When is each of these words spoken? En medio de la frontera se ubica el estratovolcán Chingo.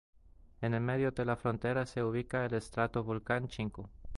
En 0.61 0.81
medio 0.83 1.11
de 1.11 1.23
la 1.25 1.35
frontera 1.35 1.85
se 1.85 2.01
ubica 2.03 2.43
el 2.47 2.55
estratovolcán 2.55 3.47
Chingo. 3.47 3.87